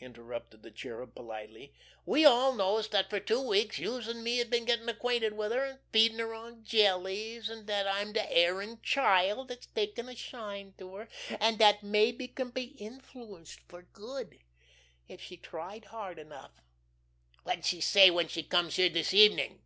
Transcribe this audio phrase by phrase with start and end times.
[0.00, 1.74] interrupted the Cherub politely.
[2.06, 5.50] "We all knows dat fer two weeks youse an' me has been gettin' acquainted wid
[5.50, 10.14] her, an' feedin' on her jellies, an' dat I'm de errin' child dat's taken a
[10.14, 11.08] shine to her
[11.40, 16.52] an' dat mabbe can be influenced fer good—if she tried hard enough.
[17.44, 19.60] Wot did she say when she comes here dis evening?"